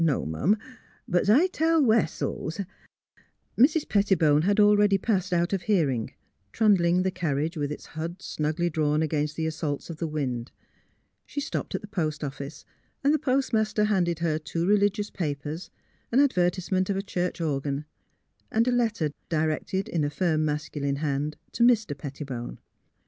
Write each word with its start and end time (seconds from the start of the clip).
No'm. 0.03 0.57
But 1.07 1.27
's 1.27 1.29
I 1.29 1.45
tell 1.45 1.79
Wessel.^^" 1.79 2.53
338 2.55 2.57
THE 2.57 2.65
HEART 2.65 3.11
OF 3.13 3.59
PHILUEA 3.61 3.67
Mrs. 3.67 3.87
Pettibone 3.89 4.41
had 4.41 4.59
already 4.59 4.97
passed 4.97 5.31
out 5.31 5.53
of 5.53 5.61
hear 5.61 5.91
ing, 5.91 6.13
trundling 6.51 7.03
the 7.03 7.11
carriage 7.11 7.55
with 7.55 7.71
its 7.71 7.85
hood 7.85 8.19
snugly 8.19 8.71
drawn 8.71 9.03
against 9.03 9.35
the 9.35 9.45
assaults 9.45 9.91
of 9.91 9.97
the 9.97 10.07
wind. 10.07 10.51
She 11.27 11.39
stopped 11.39 11.75
at 11.75 11.81
the 11.81 11.87
post 11.87 12.23
office, 12.23 12.65
and 13.03 13.13
the 13.13 13.19
postmaster 13.19 13.83
handed 13.83 14.17
her 14.17 14.39
two 14.39 14.65
religious 14.65 15.11
papers, 15.11 15.69
an 16.11 16.19
advertise 16.19 16.71
ment 16.71 16.89
of 16.89 16.97
a 16.97 17.03
church 17.03 17.39
organ, 17.39 17.85
and 18.51 18.67
a 18.67 18.71
letter, 18.71 19.11
directed 19.29 19.87
in 19.87 20.03
a 20.03 20.09
firm, 20.09 20.43
masculine 20.43 20.95
hand 20.95 21.35
to 21.51 21.61
Mr. 21.61 21.95
Pettibone. 21.95 22.57